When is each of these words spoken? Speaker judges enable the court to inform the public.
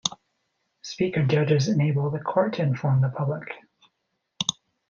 Speaker 0.81 1.23
judges 1.27 1.67
enable 1.67 2.09
the 2.09 2.17
court 2.17 2.53
to 2.55 2.63
inform 2.63 3.01
the 3.01 3.09
public. 3.09 3.51